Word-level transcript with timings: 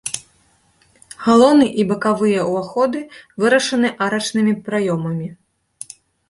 Галоўны 1.25 1.67
і 1.83 1.85
бакавыя 1.91 2.41
ўваходы 2.53 2.99
вырашаны 3.45 3.93
арачнымі 4.07 4.53
праёмамі. 4.71 5.29